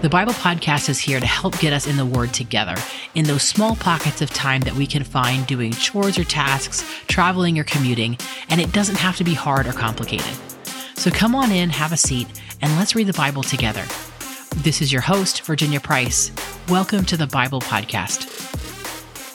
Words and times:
The 0.00 0.08
Bible 0.08 0.32
Podcast 0.32 0.88
is 0.88 0.98
here 0.98 1.20
to 1.20 1.26
help 1.26 1.58
get 1.58 1.74
us 1.74 1.86
in 1.86 1.98
the 1.98 2.06
Word 2.06 2.32
together 2.32 2.74
in 3.14 3.26
those 3.26 3.42
small 3.42 3.76
pockets 3.76 4.22
of 4.22 4.30
time 4.30 4.62
that 4.62 4.72
we 4.72 4.86
can 4.86 5.04
find 5.04 5.46
doing 5.46 5.72
chores 5.72 6.18
or 6.18 6.24
tasks, 6.24 6.82
traveling 7.06 7.58
or 7.58 7.64
commuting, 7.64 8.16
and 8.48 8.62
it 8.62 8.72
doesn't 8.72 8.96
have 8.96 9.18
to 9.18 9.24
be 9.24 9.34
hard 9.34 9.66
or 9.66 9.74
complicated. 9.74 10.34
So 10.94 11.10
come 11.10 11.34
on 11.34 11.52
in, 11.52 11.68
have 11.68 11.92
a 11.92 11.98
seat, 11.98 12.28
and 12.62 12.74
let's 12.78 12.94
read 12.94 13.08
the 13.08 13.12
Bible 13.12 13.42
together. 13.42 13.84
This 14.56 14.80
is 14.80 14.90
your 14.90 15.02
host, 15.02 15.42
Virginia 15.42 15.80
Price. 15.80 16.32
Welcome 16.70 17.04
to 17.04 17.18
the 17.18 17.26
Bible 17.26 17.60
Podcast. 17.60 18.24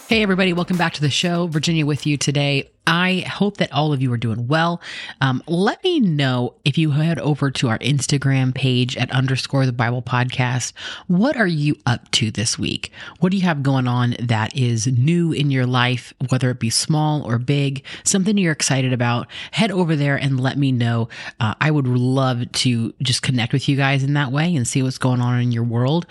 Hey, 0.10 0.24
everybody, 0.24 0.52
welcome 0.52 0.78
back 0.78 0.94
to 0.94 1.02
the 1.02 1.12
show. 1.12 1.46
Virginia 1.46 1.86
with 1.86 2.08
you 2.08 2.18
today. 2.18 2.72
I 2.88 3.26
hope 3.28 3.58
that 3.58 3.72
all 3.74 3.94
of 3.94 4.02
you 4.02 4.14
are 4.14 4.18
doing 4.18 4.48
well. 4.48 4.82
Um, 5.22 5.42
let 5.48 5.84
me 5.84 6.00
know 6.00 6.54
if 6.66 6.78
you 6.78 6.92
head 6.92 7.20
over 7.20 7.50
to 7.52 7.70
our 7.70 7.80
Instagram 7.80 8.54
page 8.54 8.96
at 8.98 9.12
underscore 9.12 9.66
the 9.66 9.74
Bible 9.74 10.02
podcast. 10.02 10.74
What 11.08 11.36
are 11.36 11.48
you 11.48 11.76
up 11.86 12.12
to 12.12 12.30
this 12.30 12.60
week? 12.60 12.92
What 13.20 13.32
do 13.32 13.38
you 13.38 13.44
have 13.44 13.64
going 13.64 13.88
on 13.88 14.16
that 14.20 14.56
is 14.56 14.86
new 14.88 15.32
in 15.32 15.50
your 15.50 15.66
life, 15.66 16.14
whether 16.30 16.50
it 16.52 16.60
be 16.60 16.70
small 16.70 17.24
or 17.24 17.40
big, 17.40 17.84
something 18.04 18.38
you're 18.38 18.52
excited 18.52 18.94
about? 18.94 19.28
Head 19.52 19.72
over 19.72 19.96
there 19.96 20.16
and 20.16 20.40
let 20.40 20.58
me 20.58 20.72
know. 20.72 21.10
Uh, 21.40 21.56
I 21.60 21.72
would 21.72 21.88
love 21.88 22.52
to 22.52 22.94
just 23.02 23.24
connect 23.24 23.52
with 23.52 23.68
you 23.68 23.76
guys 23.76 24.04
in 24.04 24.14
that 24.14 24.32
way 24.32 24.56
and 24.56 24.68
see 24.68 24.84
what's 24.84 24.98
going 25.00 25.22
on 25.22 25.40
in 25.40 25.52
your 25.52 25.64
world. 25.64 26.06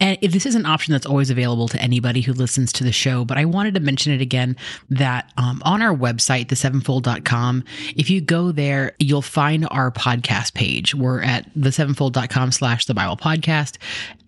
And 0.00 0.16
if 0.22 0.32
this 0.32 0.46
is 0.46 0.54
an 0.54 0.64
option 0.64 0.92
that's 0.92 1.06
always 1.06 1.30
available 1.30 1.68
to 1.68 1.80
anybody 1.80 2.22
who 2.22 2.32
listens 2.32 2.72
to 2.74 2.84
the 2.84 2.92
show, 2.92 3.24
but 3.24 3.36
I 3.36 3.44
wanted 3.44 3.74
to 3.74 3.80
mention 3.80 4.12
it 4.12 4.20
again 4.20 4.56
that 4.88 5.30
um, 5.36 5.60
on 5.64 5.82
our 5.82 5.94
website, 5.94 6.13
website, 6.14 6.46
thesevenfold.com. 6.46 7.64
If 7.96 8.10
you 8.10 8.20
go 8.20 8.52
there, 8.52 8.92
you'll 8.98 9.22
find 9.22 9.66
our 9.70 9.90
podcast 9.90 10.54
page. 10.54 10.94
We're 10.94 11.22
at 11.22 11.52
thesevenfold.com 11.54 12.52
slash 12.52 12.86
the 12.86 12.94
Bible 12.94 13.16
podcast. 13.16 13.78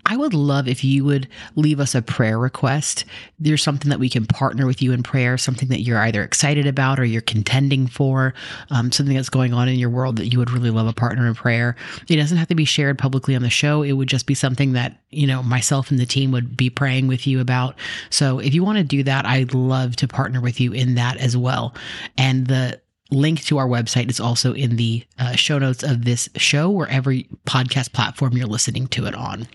I 0.09 0.17
would 0.17 0.35
love 0.35 0.69
if 0.69 0.85
you 0.85 1.05
would 1.05 1.27
leave 1.57 1.81
us 1.81 1.97
a 1.97 2.01
prayer 2.01 2.39
request. 2.39 3.05
There's 3.41 3.63
something 3.63 3.91
that 3.91 3.99
we 3.99 4.09
can 4.09 4.25
partner 4.25 4.65
with 4.65 4.81
you 4.81 4.93
in 4.93 5.03
prayer, 5.03 5.37
something 5.37 5.69
that 5.71 5.81
you're 5.81 5.99
either 5.99 6.23
excited 6.23 6.67
about 6.67 7.01
or 7.01 7.05
you're 7.05 7.21
contending 7.23 7.89
for, 7.89 8.33
um, 8.71 8.93
something 8.93 9.17
that's 9.17 9.29
going 9.29 9.53
on 9.53 9.69
in 9.69 9.81
your 9.81 9.91
world 9.91 10.17
that 10.17 10.33
you 10.33 10.39
would 10.39 10.53
really 10.53 10.71
love 10.71 10.87
a 10.87 10.93
partner 10.93 11.27
in 11.27 11.35
prayer. 11.35 11.75
It 12.09 12.17
doesn't 12.17 12.39
have 12.39 12.47
to 12.49 12.55
be 12.55 12.65
shared 12.65 12.99
publicly 12.99 13.35
on 13.35 13.43
the 13.43 13.51
show. 13.51 13.83
It 13.83 13.93
would 13.93 14.09
just 14.09 14.27
be 14.27 14.35
something 14.35 14.75
that, 14.75 14.97
you 15.11 15.27
know, 15.27 15.43
myself 15.43 15.91
and 15.91 15.99
the 15.99 16.07
team 16.07 16.31
would 16.31 16.57
be 16.57 16.71
praying 16.71 17.09
with 17.09 17.27
you 17.27 17.41
about. 17.41 17.75
So 18.09 18.39
if 18.39 18.55
you 18.55 18.63
want 18.63 18.79
to 18.79 18.85
do 18.85 19.03
that, 19.03 19.27
I'd 19.27 19.55
love 19.55 19.97
to 19.97 20.07
partner 20.07 20.41
with 20.41 20.61
you 20.61 20.73
in 20.73 20.95
that 20.95 21.17
as 21.17 21.37
well. 21.37 21.75
And 22.17 22.47
the 22.47 22.81
link 23.11 23.45
to 23.45 23.59
our 23.59 23.69
website 23.69 24.11
is 24.11 24.21
also 24.21 24.53
in 24.53 24.77
the 24.77 25.05
uh, 25.19 25.37
show 25.37 25.59
notes 25.59 25.83
of 25.83 26.05
this 26.05 26.29
show, 26.37 26.71
wherever 26.71 27.13
podcast 27.47 27.93
platform 27.93 28.37
you're 28.37 28.47
listening 28.47 28.89
to 28.89 29.07
it 29.07 29.15
on. 29.15 29.47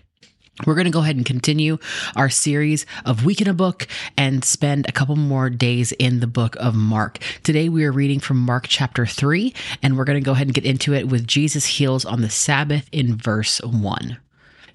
We're 0.66 0.74
going 0.74 0.84
to 0.84 0.90
go 0.90 1.00
ahead 1.00 1.16
and 1.16 1.24
continue 1.24 1.78
our 2.14 2.28
series 2.28 2.84
of 3.04 3.24
Week 3.24 3.40
in 3.40 3.48
a 3.48 3.54
Book 3.54 3.88
and 4.16 4.44
spend 4.44 4.86
a 4.86 4.92
couple 4.92 5.16
more 5.16 5.48
days 5.48 5.92
in 5.92 6.20
the 6.20 6.26
book 6.26 6.56
of 6.56 6.74
Mark. 6.74 7.18
Today 7.42 7.68
we 7.68 7.84
are 7.84 7.92
reading 7.92 8.20
from 8.20 8.36
Mark 8.36 8.66
chapter 8.68 9.06
3, 9.06 9.54
and 9.82 9.96
we're 9.96 10.04
going 10.04 10.20
to 10.20 10.24
go 10.24 10.32
ahead 10.32 10.46
and 10.46 10.54
get 10.54 10.66
into 10.66 10.94
it 10.94 11.08
with 11.08 11.26
Jesus 11.26 11.64
heals 11.64 12.04
on 12.04 12.20
the 12.20 12.30
Sabbath 12.30 12.88
in 12.92 13.16
verse 13.16 13.60
1. 13.62 14.18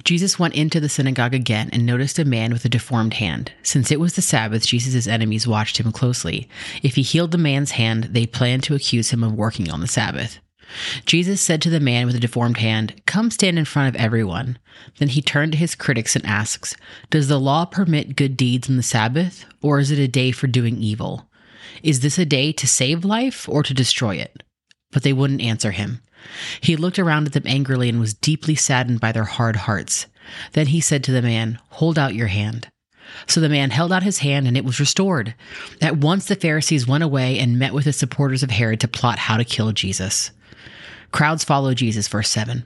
Jesus 0.04 0.40
went 0.40 0.54
into 0.54 0.80
the 0.80 0.90
synagogue 0.90 1.34
again 1.34 1.70
and 1.74 1.86
noticed 1.86 2.20
a 2.20 2.26
man 2.26 2.54
with 2.54 2.64
a 2.66 2.70
deformed 2.70 3.16
hand. 3.16 3.52
Since 3.64 3.92
it 3.92 4.00
was 4.00 4.16
the 4.16 4.22
Sabbath, 4.22 4.66
Jesus' 4.66 5.08
enemies 5.08 5.48
watched 5.48 5.78
him 5.78 5.92
closely. 5.92 6.48
If 6.82 6.96
he 6.96 7.02
healed 7.02 7.32
the 7.32 7.38
man's 7.38 7.72
hand, 7.72 8.06
they 8.06 8.26
planned 8.26 8.64
to 8.64 8.76
accuse 8.76 9.10
him 9.12 9.24
of 9.24 9.34
working 9.34 9.70
on 9.70 9.82
the 9.82 9.88
Sabbath. 9.88 10.40
Jesus 11.06 11.42
said 11.42 11.62
to 11.62 11.70
the 11.70 11.80
man 11.80 12.06
with 12.06 12.16
the 12.16 12.20
deformed 12.20 12.58
hand, 12.58 13.02
Come 13.06 13.32
stand 13.32 13.58
in 13.58 13.66
front 13.66 13.94
of 13.94 14.02
everyone. 14.02 14.58
Then 14.98 15.10
he 15.10 15.22
turned 15.22 15.54
to 15.54 15.58
his 15.58 15.76
critics 15.76 16.16
and 16.16 16.26
asks, 16.26 16.76
Does 17.10 17.28
the 17.28 17.40
law 17.40 17.66
permit 17.66 18.16
good 18.16 18.36
deeds 18.38 18.70
on 18.70 18.78
the 18.78 18.84
Sabbath, 18.84 19.46
or 19.62 19.80
is 19.80 19.92
it 19.92 20.00
a 20.00 20.08
day 20.08 20.32
for 20.32 20.48
doing 20.48 20.78
evil? 20.78 21.30
Is 21.84 22.02
this 22.02 22.18
a 22.18 22.26
day 22.26 22.52
to 22.52 22.68
save 22.68 23.06
life 23.06 23.48
or 23.48 23.64
to 23.64 23.74
destroy 23.74 24.16
it? 24.16 24.44
But 24.92 25.04
they 25.04 25.14
wouldn't 25.14 25.42
answer 25.42 25.72
him. 25.72 26.02
He 26.62 26.76
looked 26.76 27.00
around 27.00 27.28
at 27.28 27.34
them 27.34 27.44
angrily 27.46 27.90
and 27.90 28.00
was 28.00 28.14
deeply 28.14 28.56
saddened 28.56 29.00
by 29.00 29.12
their 29.12 29.26
hard 29.26 29.56
hearts. 29.56 30.08
Then 30.54 30.68
he 30.68 30.82
said 30.82 31.04
to 31.04 31.12
the 31.12 31.22
man, 31.22 31.60
Hold 31.70 31.98
out 31.98 32.16
your 32.16 32.28
hand. 32.28 32.70
So 33.26 33.40
the 33.40 33.50
man 33.50 33.70
held 33.70 33.94
out 33.94 34.04
his 34.04 34.20
hand 34.20 34.48
and 34.48 34.58
it 34.58 34.66
was 34.66 34.80
restored. 34.80 35.34
At 35.82 35.98
once 35.98 36.26
the 36.26 36.36
Pharisees 36.36 36.88
went 36.88 37.04
away 37.04 37.40
and 37.40 37.60
met 37.60 37.74
with 37.74 37.86
the 37.86 37.94
supporters 37.94 38.44
of 38.44 38.52
Herod 38.52 38.82
to 38.82 38.88
plot 38.88 39.20
how 39.20 39.38
to 39.38 39.46
kill 39.46 39.72
Jesus. 39.72 40.32
Crowds 41.12 41.44
followed 41.44 41.78
Jesus, 41.78 42.08
verse 42.08 42.30
7. 42.30 42.66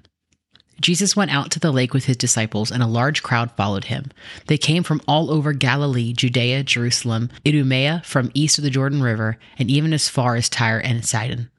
Jesus 0.79 1.15
went 1.15 1.29
out 1.29 1.51
to 1.51 1.59
the 1.59 1.71
lake 1.71 1.93
with 1.93 2.05
his 2.05 2.17
disciples, 2.17 2.71
and 2.71 2.81
a 2.81 2.87
large 2.87 3.21
crowd 3.21 3.51
followed 3.51 3.85
him. 3.85 4.09
They 4.47 4.57
came 4.57 4.81
from 4.81 5.01
all 5.07 5.29
over 5.29 5.53
Galilee, 5.53 6.11
Judea, 6.11 6.63
Jerusalem, 6.63 7.29
Idumea, 7.45 8.01
from 8.03 8.31
east 8.33 8.57
of 8.57 8.63
the 8.63 8.71
Jordan 8.71 9.03
River, 9.03 9.37
and 9.59 9.69
even 9.69 9.93
as 9.93 10.09
far 10.09 10.35
as 10.35 10.49
Tyre 10.49 10.79
and 10.79 11.05
Sidon. 11.05 11.50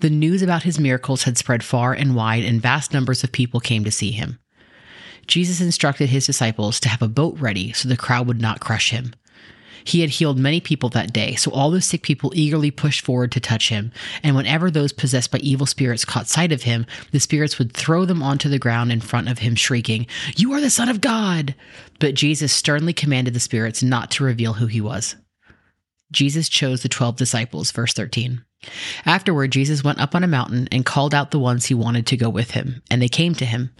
The 0.00 0.10
news 0.10 0.42
about 0.42 0.62
his 0.62 0.78
miracles 0.78 1.24
had 1.24 1.38
spread 1.38 1.64
far 1.64 1.92
and 1.92 2.14
wide, 2.14 2.44
and 2.44 2.60
vast 2.60 2.92
numbers 2.92 3.24
of 3.24 3.32
people 3.32 3.60
came 3.60 3.84
to 3.84 3.90
see 3.90 4.10
him. 4.10 4.38
Jesus 5.26 5.60
instructed 5.60 6.08
his 6.08 6.26
disciples 6.26 6.80
to 6.80 6.88
have 6.88 7.02
a 7.02 7.08
boat 7.08 7.38
ready 7.38 7.72
so 7.72 7.88
the 7.88 7.96
crowd 7.96 8.26
would 8.26 8.40
not 8.40 8.60
crush 8.60 8.90
him. 8.90 9.14
He 9.84 10.00
had 10.00 10.10
healed 10.10 10.38
many 10.38 10.60
people 10.60 10.88
that 10.90 11.12
day, 11.12 11.34
so 11.34 11.50
all 11.50 11.70
the 11.70 11.80
sick 11.80 12.02
people 12.02 12.32
eagerly 12.34 12.70
pushed 12.70 13.04
forward 13.04 13.32
to 13.32 13.40
touch 13.40 13.68
him. 13.68 13.92
And 14.22 14.36
whenever 14.36 14.70
those 14.70 14.92
possessed 14.92 15.30
by 15.30 15.38
evil 15.38 15.66
spirits 15.66 16.04
caught 16.04 16.28
sight 16.28 16.52
of 16.52 16.62
him, 16.62 16.86
the 17.10 17.20
spirits 17.20 17.58
would 17.58 17.72
throw 17.72 18.04
them 18.04 18.22
onto 18.22 18.48
the 18.48 18.58
ground 18.58 18.92
in 18.92 19.00
front 19.00 19.28
of 19.28 19.38
him, 19.38 19.54
shrieking, 19.54 20.06
You 20.36 20.52
are 20.52 20.60
the 20.60 20.70
Son 20.70 20.88
of 20.88 21.00
God! 21.00 21.54
But 21.98 22.14
Jesus 22.14 22.52
sternly 22.52 22.92
commanded 22.92 23.34
the 23.34 23.40
spirits 23.40 23.82
not 23.82 24.10
to 24.12 24.24
reveal 24.24 24.54
who 24.54 24.66
he 24.66 24.80
was. 24.80 25.16
Jesus 26.12 26.48
chose 26.48 26.82
the 26.82 26.88
twelve 26.88 27.16
disciples, 27.16 27.70
verse 27.70 27.92
13. 27.92 28.42
Afterward, 29.04 29.50
Jesus 29.50 29.82
went 29.82 30.00
up 30.00 30.14
on 30.14 30.22
a 30.22 30.28
mountain 30.28 30.68
and 30.70 30.86
called 30.86 31.14
out 31.14 31.30
the 31.30 31.38
ones 31.38 31.66
he 31.66 31.74
wanted 31.74 32.06
to 32.06 32.16
go 32.16 32.28
with 32.28 32.52
him, 32.52 32.82
and 32.90 33.02
they 33.02 33.08
came 33.08 33.34
to 33.34 33.44
him. 33.44 33.70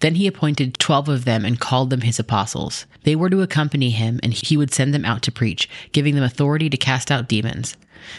Then 0.00 0.14
he 0.16 0.26
appointed 0.26 0.78
twelve 0.78 1.08
of 1.08 1.24
them 1.24 1.44
and 1.44 1.60
called 1.60 1.90
them 1.90 2.02
his 2.02 2.18
apostles. 2.18 2.86
They 3.04 3.16
were 3.16 3.30
to 3.30 3.42
accompany 3.42 3.90
him, 3.90 4.20
and 4.22 4.32
he 4.32 4.56
would 4.56 4.72
send 4.72 4.94
them 4.94 5.04
out 5.04 5.22
to 5.22 5.32
preach, 5.32 5.68
giving 5.92 6.14
them 6.14 6.24
authority 6.24 6.68
to 6.70 6.76
cast 6.76 7.10
out 7.10 7.28
demons. 7.28 7.76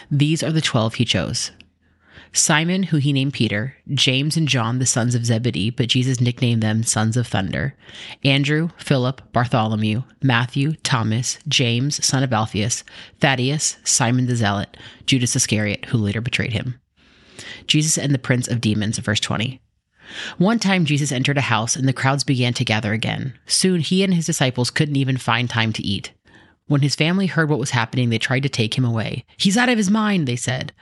These 0.09 0.43
are 0.43 0.51
the 0.51 0.61
twelve 0.61 0.95
he 0.95 1.05
chose 1.05 1.51
Simon, 2.33 2.83
who 2.83 2.97
he 2.97 3.13
named 3.13 3.33
Peter, 3.33 3.75
James 3.93 4.37
and 4.37 4.47
John, 4.47 4.79
the 4.79 4.85
sons 4.85 5.15
of 5.15 5.25
Zebedee, 5.25 5.69
but 5.69 5.87
Jesus 5.87 6.21
nicknamed 6.21 6.61
them 6.61 6.83
sons 6.83 7.17
of 7.17 7.27
thunder, 7.27 7.75
Andrew, 8.23 8.69
Philip, 8.77 9.21
Bartholomew, 9.31 10.03
Matthew, 10.21 10.73
Thomas, 10.83 11.39
James, 11.47 12.03
son 12.05 12.23
of 12.23 12.33
Alphaeus, 12.33 12.83
Thaddaeus, 13.19 13.77
Simon 13.83 14.27
the 14.27 14.35
Zealot, 14.35 14.77
Judas 15.05 15.35
Iscariot, 15.35 15.85
who 15.85 15.97
later 15.97 16.21
betrayed 16.21 16.53
him. 16.53 16.79
Jesus 17.65 17.97
and 17.97 18.13
the 18.13 18.19
prince 18.19 18.47
of 18.47 18.61
demons, 18.61 18.97
verse 18.97 19.19
20. 19.19 19.61
One 20.37 20.59
time 20.59 20.85
Jesus 20.85 21.11
entered 21.11 21.37
a 21.37 21.41
house 21.41 21.75
and 21.75 21.87
the 21.87 21.93
crowds 21.93 22.23
began 22.23 22.53
to 22.53 22.65
gather 22.65 22.93
again. 22.93 23.37
Soon 23.45 23.81
he 23.81 24.03
and 24.03 24.13
his 24.13 24.25
disciples 24.25 24.71
couldn't 24.71 24.95
even 24.95 25.17
find 25.17 25.49
time 25.49 25.73
to 25.73 25.83
eat. 25.83 26.11
When 26.67 26.81
his 26.81 26.95
family 26.95 27.27
heard 27.27 27.49
what 27.49 27.59
was 27.59 27.71
happening, 27.71 28.09
they 28.09 28.17
tried 28.17 28.43
to 28.43 28.49
take 28.49 28.77
him 28.77 28.85
away. 28.85 29.25
He's 29.37 29.57
out 29.57 29.69
of 29.69 29.77
his 29.77 29.89
mind, 29.89 30.27
they 30.27 30.35
said. 30.35 30.73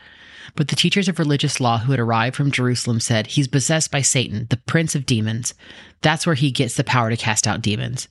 But 0.56 0.68
the 0.68 0.76
teachers 0.76 1.08
of 1.08 1.20
religious 1.20 1.60
law 1.60 1.80
who 1.80 1.92
had 1.92 2.00
arrived 2.00 2.36
from 2.36 2.52
Jerusalem 2.52 3.00
said, 3.00 3.28
He's 3.28 3.48
possessed 3.48 3.92
by 3.92 4.02
Satan, 4.02 4.48
the 4.50 4.58
prince 4.58 4.96
of 4.96 5.06
demons. 5.06 5.54
That's 6.02 6.26
where 6.26 6.36
he 6.36 6.52
gets 6.52 6.76
the 6.76 6.84
power 6.84 7.10
to 7.10 7.18
cast 7.18 7.48
out 7.48 7.62
demons. 7.62 8.08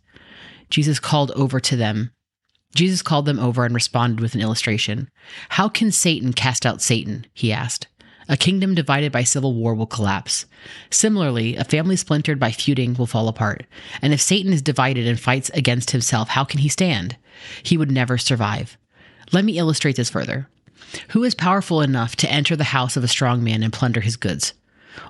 Jesus 0.71 0.99
called 0.99 1.31
over 1.33 1.61
to 1.61 1.77
them. 1.77 2.11
Jesus 2.75 3.03
called 3.03 3.27
them 3.27 3.39
over 3.39 3.65
and 3.65 3.75
responded 3.75 4.21
with 4.21 4.34
an 4.34 4.41
illustration. 4.41 5.09
How 5.50 5.69
can 5.69 5.93
Satan 5.93 6.33
cast 6.33 6.67
out 6.67 6.83
Satan? 6.83 7.27
He 7.33 7.53
asked. 7.53 7.87
A 8.28 8.37
kingdom 8.37 8.75
divided 8.75 9.12
by 9.12 9.22
civil 9.22 9.54
war 9.54 9.75
will 9.75 9.86
collapse. 9.86 10.47
Similarly, 10.91 11.57
a 11.57 11.65
family 11.65 11.97
splintered 11.97 12.41
by 12.41 12.53
feuding 12.53 12.95
will 12.95 13.07
fall 13.07 13.28
apart. 13.28 13.66
And 14.01 14.13
if 14.15 14.21
Satan 14.21 14.53
is 14.53 14.63
divided 14.63 15.07
and 15.07 15.21
fights 15.21 15.51
against 15.51 15.91
himself, 15.91 16.31
how 16.31 16.45
can 16.45 16.60
he 16.60 16.69
stand? 16.69 17.16
He 17.63 17.77
would 17.77 17.91
never 17.91 18.16
survive. 18.16 18.78
Let 19.33 19.45
me 19.45 19.59
illustrate 19.59 19.97
this 19.97 20.10
further. 20.10 20.48
Who 21.09 21.25
is 21.25 21.34
powerful 21.34 21.81
enough 21.81 22.16
to 22.16 22.31
enter 22.31 22.57
the 22.57 22.65
house 22.65 22.97
of 22.97 23.04
a 23.04 23.09
strong 23.09 23.42
man 23.42 23.63
and 23.63 23.72
plunder 23.72 24.01
his 24.01 24.16
goods? 24.16 24.53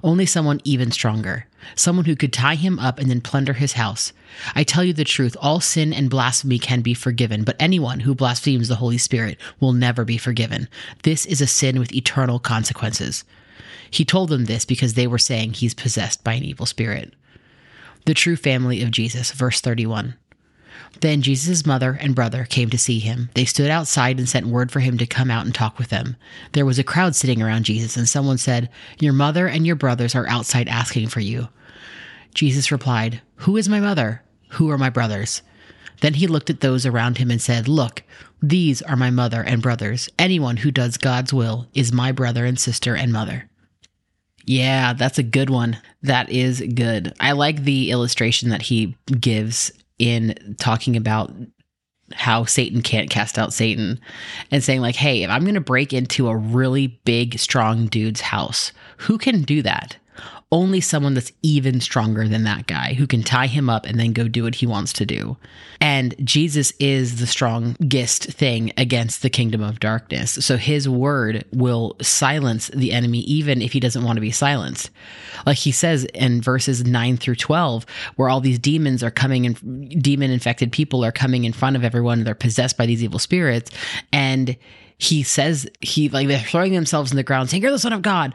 Only 0.03 0.27
someone 0.27 0.61
even 0.65 0.91
stronger. 0.91 1.47
Someone 1.75 2.05
who 2.05 2.17
could 2.17 2.33
tie 2.33 2.55
him 2.55 2.79
up 2.79 2.99
and 2.99 3.11
then 3.11 3.21
plunder 3.21 3.55
his 3.55 3.75
house. 3.75 4.13
I 4.55 4.65
tell 4.65 4.85
you 4.85 4.93
the 4.93 5.05
truth, 5.05 5.37
all 5.41 5.61
sin 5.61 5.93
and 5.93 6.11
blasphemy 6.11 6.59
can 6.59 6.81
be 6.81 6.95
forgiven, 6.95 7.45
but 7.45 7.57
anyone 7.59 8.01
who 8.01 8.15
blasphemes 8.15 8.69
the 8.69 8.77
Holy 8.77 8.99
Spirit 8.99 9.39
will 9.61 9.73
never 9.73 10.05
be 10.05 10.19
forgiven. 10.19 10.69
This 11.03 11.27
is 11.27 11.41
a 11.41 11.47
sin 11.47 11.79
with 11.79 11.95
eternal 11.95 12.39
consequences. 12.39 13.25
He 13.91 14.05
told 14.05 14.29
them 14.29 14.47
this 14.47 14.65
because 14.65 14.95
they 14.95 15.07
were 15.07 15.19
saying 15.19 15.53
he's 15.53 15.75
possessed 15.75 16.25
by 16.25 16.35
an 16.35 16.45
evil 16.45 16.67
spirit. 16.67 17.15
The 18.07 18.15
true 18.15 18.37
family 18.37 18.83
of 18.83 18.91
Jesus, 18.91 19.33
verse 19.33 19.61
31. 19.61 20.15
Then 21.01 21.23
Jesus' 21.23 21.67
mother 21.67 21.99
and 22.01 22.15
brother 22.15 22.45
came 22.45 22.71
to 22.71 22.79
see 22.79 22.99
him. 22.99 23.31
They 23.35 23.45
stood 23.45 23.71
outside 23.71 24.19
and 24.19 24.29
sent 24.29 24.47
word 24.47 24.71
for 24.71 24.81
him 24.81 24.97
to 24.99 25.07
come 25.07 25.31
out 25.31 25.45
and 25.45 25.55
talk 25.55 25.79
with 25.79 25.89
them. 25.89 26.17
There 26.53 26.67
was 26.67 26.79
a 26.79 26.85
crowd 26.85 27.15
sitting 27.15 27.43
around 27.43 27.65
Jesus, 27.65 27.97
and 27.97 28.09
someone 28.09 28.39
said, 28.39 28.71
Your 28.99 29.13
mother 29.13 29.47
and 29.47 29.67
your 29.67 29.77
brothers 29.77 30.15
are 30.15 30.27
outside 30.29 30.69
asking 30.69 31.09
for 31.09 31.21
you. 31.21 31.49
Jesus 32.35 32.73
replied, 32.73 33.21
Who 33.37 33.57
is 33.57 33.69
my 33.69 33.81
mother? 33.81 34.23
Who 34.53 34.71
are 34.71 34.79
my 34.79 34.91
brothers? 34.91 35.43
Then 36.01 36.15
he 36.15 36.27
looked 36.27 36.51
at 36.51 36.61
those 36.61 36.87
around 36.87 37.19
him 37.19 37.31
and 37.31 37.41
said, 37.41 37.69
Look, 37.69 38.03
these 38.43 38.83
are 38.83 38.97
my 38.97 39.11
mother 39.11 39.43
and 39.43 39.63
brothers. 39.63 40.09
Anyone 40.19 40.59
who 40.59 40.71
does 40.71 40.97
God's 40.97 41.33
will 41.33 41.67
is 41.75 41.93
my 41.93 42.13
brother 42.13 42.45
and 42.45 42.59
sister 42.59 42.95
and 42.95 43.13
mother. 43.13 43.49
Yeah, 44.47 44.93
that's 44.93 45.19
a 45.19 45.23
good 45.23 45.49
one. 45.49 45.79
That 46.03 46.29
is 46.29 46.61
good. 46.75 47.15
I 47.19 47.33
like 47.33 47.65
the 47.65 47.91
illustration 47.91 48.51
that 48.51 48.63
he 48.63 48.97
gives 49.19 49.73
in 49.99 50.57
talking 50.59 50.97
about 50.97 51.33
how 52.13 52.45
Satan 52.45 52.83
can't 52.83 53.11
cast 53.11 53.39
out 53.39 53.53
Satan 53.53 54.01
and 54.51 54.63
saying, 54.63 54.81
like, 54.81 54.97
hey, 54.97 55.23
if 55.23 55.31
I'm 55.31 55.43
going 55.43 55.55
to 55.55 55.61
break 55.61 55.93
into 55.93 56.29
a 56.29 56.37
really 56.37 57.01
big, 57.05 57.39
strong 57.39 57.87
dude's 57.87 58.21
house, 58.21 58.73
who 58.99 59.19
can 59.19 59.43
do 59.43 59.63
that? 59.63 59.97
Only 60.55 60.81
someone 60.81 61.15
that's 61.15 61.33
even 61.43 61.81
stronger 61.81 62.29
than 62.29 62.45
that 62.45 62.69
guy 62.69 62.95
who 62.95 63.09
can 63.09 63.25
tie 63.25 63.49
him 63.49 63.69
up 63.69 63.85
and 63.85 63.99
then 63.99 64.13
go 64.13 64.29
do 64.29 64.45
what 64.45 64.55
he 64.55 64.67
wants 64.67 64.93
to 64.93 65.05
do. 65.05 65.37
And 65.81 66.15
Jesus 66.25 66.73
is 66.79 67.19
the 67.19 67.27
strongest 67.27 68.27
thing 68.27 68.73
against 68.77 69.23
the 69.23 69.31
kingdom 69.31 69.65
of 69.65 69.81
darkness. 69.81 70.31
So 70.31 70.57
his 70.57 70.89
word 70.89 71.45
will 71.53 71.97
silence 72.01 72.69
the 72.69 72.93
enemy 72.93 73.19
even 73.23 73.61
if 73.61 73.73
he 73.73 73.81
doesn't 73.81 74.05
want 74.05 74.17
to 74.17 74.21
be 74.21 74.31
silenced. 74.31 74.91
Like 75.45 75.59
he 75.59 75.73
says 75.73 76.05
in 76.15 76.41
verses 76.41 76.85
9 76.85 77.17
through 77.17 77.35
12, 77.35 77.85
where 78.15 78.29
all 78.29 78.41
these 78.41 78.61
demons 78.61 79.03
are 79.03 79.11
coming 79.11 79.47
and 79.47 80.01
demon 80.01 80.31
infected 80.31 80.71
people 80.71 81.05
are 81.05 81.13
coming 81.13 81.43
in 81.43 81.53
front 81.53 81.75
of 81.75 81.83
everyone. 81.83 82.23
They're 82.23 82.37
possessed 82.37 82.79
by 82.79 82.87
these 82.87 83.03
evil 83.03 83.19
spirits. 83.19 83.73
And 84.13 84.57
he 84.99 85.25
says 85.25 85.69
he 85.81 86.09
like 86.09 86.29
they're 86.29 86.39
throwing 86.39 86.73
themselves 86.73 87.11
in 87.11 87.17
the 87.17 87.25
ground 87.25 87.51
saying 87.51 87.61
you're 87.61 87.73
the 87.73 87.79
son 87.81 87.93
of 87.93 88.01
god 88.01 88.33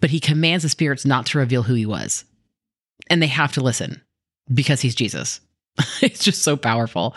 but 0.00 0.10
he 0.10 0.20
commands 0.20 0.62
the 0.62 0.68
spirits 0.68 1.04
not 1.04 1.26
to 1.26 1.38
reveal 1.38 1.62
who 1.62 1.74
he 1.74 1.86
was. 1.86 2.24
And 3.08 3.22
they 3.22 3.28
have 3.28 3.52
to 3.52 3.62
listen 3.62 4.02
because 4.52 4.80
he's 4.80 4.94
Jesus. 4.94 5.40
it's 6.02 6.24
just 6.24 6.42
so 6.42 6.56
powerful. 6.56 7.14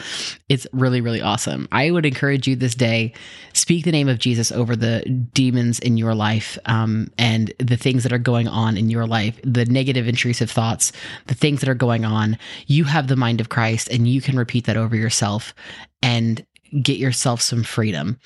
It's 0.50 0.68
really, 0.74 1.02
really 1.02 1.22
awesome. 1.22 1.68
I 1.72 1.92
would 1.92 2.06
encourage 2.06 2.48
you 2.48 2.56
this 2.56 2.76
day 2.76 3.14
speak 3.54 3.86
the 3.86 3.92
name 3.92 4.10
of 4.10 4.20
Jesus 4.20 4.52
over 4.52 4.76
the 4.76 5.02
demons 5.34 5.80
in 5.80 5.98
your 5.98 6.14
life 6.14 6.58
um, 6.66 7.10
and 7.18 7.54
the 7.60 7.78
things 7.78 8.04
that 8.04 8.14
are 8.14 8.18
going 8.18 8.48
on 8.48 8.78
in 8.78 8.90
your 8.90 9.08
life, 9.08 9.40
the 9.44 9.66
negative, 9.66 10.08
intrusive 10.08 10.52
thoughts, 10.52 10.92
the 11.28 11.36
things 11.36 11.62
that 11.62 11.70
are 11.70 11.76
going 11.76 12.04
on. 12.04 12.38
You 12.68 12.84
have 12.84 13.08
the 13.08 13.16
mind 13.16 13.40
of 13.40 13.50
Christ 13.50 13.88
and 13.90 14.08
you 14.08 14.22
can 14.22 14.38
repeat 14.38 14.66
that 14.66 14.78
over 14.78 14.96
yourself 14.96 15.54
and 16.02 16.46
get 16.81 16.98
yourself 16.98 17.42
some 17.42 17.64
freedom 17.64 18.20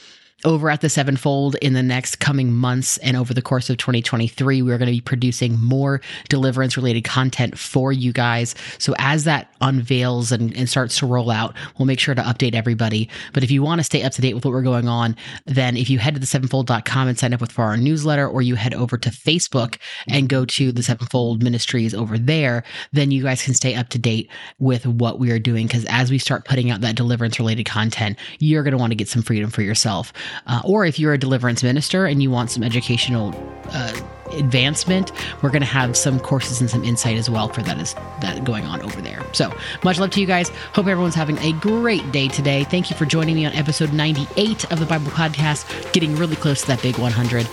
over 0.45 0.69
at 0.69 0.81
the 0.81 0.89
Sevenfold 0.89 1.55
in 1.61 1.73
the 1.73 1.83
next 1.83 2.19
coming 2.19 2.51
months 2.51 2.97
and 2.99 3.15
over 3.15 3.33
the 3.33 3.41
course 3.41 3.69
of 3.69 3.77
2023, 3.77 4.61
we're 4.61 4.77
going 4.77 4.87
to 4.87 4.91
be 4.91 5.01
producing 5.01 5.59
more 5.59 6.01
deliverance 6.29 6.75
related 6.77 7.03
content 7.03 7.57
for 7.57 7.91
you 7.91 8.11
guys. 8.11 8.55
So 8.77 8.93
as 8.99 9.23
that 9.23 9.53
unveils 9.61 10.31
and, 10.31 10.55
and, 10.55 10.69
starts 10.69 10.97
to 10.99 11.05
roll 11.05 11.29
out, 11.29 11.55
we'll 11.77 11.85
make 11.85 11.99
sure 11.99 12.15
to 12.15 12.21
update 12.21 12.55
everybody. 12.55 13.09
But 13.31 13.43
if 13.43 13.51
you 13.51 13.61
want 13.61 13.79
to 13.79 13.83
stay 13.83 14.01
up 14.01 14.11
to 14.13 14.21
date 14.21 14.33
with 14.33 14.43
what 14.43 14.51
we're 14.51 14.63
going 14.63 14.87
on, 14.87 15.15
then 15.45 15.77
if 15.77 15.89
you 15.89 15.99
head 15.99 16.15
to 16.15 16.19
the 16.19 16.25
sevenfold.com 16.25 17.07
and 17.07 17.19
sign 17.19 17.33
up 17.33 17.41
with 17.41 17.51
for 17.51 17.63
our 17.63 17.77
newsletter, 17.77 18.27
or 18.27 18.41
you 18.41 18.55
head 18.55 18.73
over 18.73 18.97
to 18.97 19.09
Facebook 19.09 19.77
and 20.07 20.29
go 20.29 20.45
to 20.45 20.71
the 20.71 20.81
Sevenfold 20.81 21.43
Ministries 21.43 21.93
over 21.93 22.17
there, 22.17 22.63
then 22.91 23.11
you 23.11 23.23
guys 23.23 23.43
can 23.43 23.53
stay 23.53 23.75
up 23.75 23.89
to 23.89 23.99
date 23.99 24.29
with 24.59 24.85
what 24.85 25.19
we 25.19 25.31
are 25.31 25.39
doing. 25.39 25.67
Because 25.67 25.85
as 25.85 26.09
we 26.09 26.17
start 26.17 26.45
putting 26.45 26.71
out 26.71 26.81
that 26.81 26.95
deliverance 26.95 27.39
related 27.39 27.65
content, 27.65 28.17
you're 28.39 28.63
going 28.63 28.71
to 28.71 28.77
want 28.77 28.91
to 28.91 28.95
get 28.95 29.07
some 29.07 29.21
freedom 29.21 29.49
for 29.49 29.61
yourself. 29.61 30.11
Uh, 30.47 30.61
or 30.63 30.85
if 30.85 30.99
you're 30.99 31.13
a 31.13 31.17
deliverance 31.17 31.63
minister 31.63 32.05
and 32.05 32.21
you 32.21 32.29
want 32.31 32.51
some 32.51 32.63
educational 32.63 33.33
uh, 33.69 33.93
advancement, 34.31 35.11
we're 35.41 35.49
going 35.49 35.61
to 35.61 35.67
have 35.67 35.95
some 35.95 36.19
courses 36.19 36.61
and 36.61 36.69
some 36.69 36.83
insight 36.83 37.17
as 37.17 37.29
well 37.29 37.47
for 37.47 37.61
that 37.61 37.77
is 37.79 37.93
that 38.21 38.43
going 38.43 38.65
on 38.65 38.81
over 38.81 39.01
there. 39.01 39.21
So 39.33 39.53
much 39.83 39.99
love 39.99 40.11
to 40.11 40.21
you 40.21 40.27
guys. 40.27 40.49
Hope 40.73 40.87
everyone's 40.87 41.15
having 41.15 41.37
a 41.39 41.53
great 41.53 42.11
day 42.11 42.27
today. 42.27 42.63
Thank 42.63 42.89
you 42.89 42.95
for 42.95 43.05
joining 43.05 43.35
me 43.35 43.45
on 43.45 43.53
episode 43.53 43.93
98 43.93 44.71
of 44.71 44.79
the 44.79 44.85
Bible 44.85 45.11
Podcast, 45.11 45.91
getting 45.93 46.15
really 46.15 46.35
close 46.35 46.61
to 46.61 46.67
that 46.67 46.81
big 46.81 46.97
100. 46.97 47.45
Uh, 47.45 47.49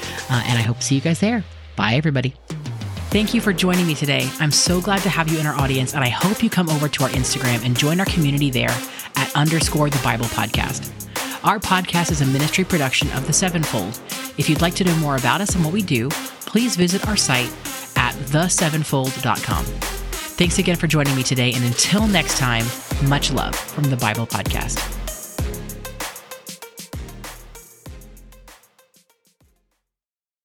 and 0.46 0.58
I 0.58 0.62
hope 0.62 0.78
to 0.78 0.82
see 0.82 0.94
you 0.94 1.00
guys 1.00 1.20
there. 1.20 1.44
Bye, 1.76 1.94
everybody. 1.94 2.34
Thank 3.10 3.34
you 3.34 3.40
for 3.40 3.52
joining 3.52 3.88
me 3.88 3.96
today. 3.96 4.30
I'm 4.38 4.52
so 4.52 4.80
glad 4.80 5.02
to 5.02 5.08
have 5.08 5.28
you 5.28 5.40
in 5.40 5.46
our 5.46 5.54
audience, 5.58 5.94
and 5.94 6.04
I 6.04 6.10
hope 6.10 6.44
you 6.44 6.50
come 6.50 6.68
over 6.70 6.88
to 6.88 7.02
our 7.02 7.10
Instagram 7.10 7.64
and 7.64 7.76
join 7.76 7.98
our 7.98 8.06
community 8.06 8.50
there 8.50 8.70
at 9.16 9.32
underscore 9.34 9.90
the 9.90 10.00
Bible 10.04 10.26
Podcast. 10.26 11.09
Our 11.42 11.58
podcast 11.58 12.10
is 12.10 12.20
a 12.20 12.26
ministry 12.26 12.64
production 12.64 13.10
of 13.12 13.26
The 13.26 13.32
Sevenfold. 13.32 13.98
If 14.36 14.50
you'd 14.50 14.60
like 14.60 14.74
to 14.74 14.84
know 14.84 14.94
more 14.96 15.16
about 15.16 15.40
us 15.40 15.54
and 15.54 15.64
what 15.64 15.72
we 15.72 15.80
do, 15.80 16.10
please 16.40 16.76
visit 16.76 17.08
our 17.08 17.16
site 17.16 17.48
at 17.96 18.12
thesevenfold.com. 18.26 19.64
Thanks 19.64 20.58
again 20.58 20.76
for 20.76 20.86
joining 20.86 21.16
me 21.16 21.22
today, 21.22 21.54
and 21.54 21.64
until 21.64 22.06
next 22.06 22.36
time, 22.36 22.66
much 23.04 23.32
love 23.32 23.54
from 23.54 23.84
the 23.84 23.96
Bible 23.96 24.26
Podcast. 24.26 24.99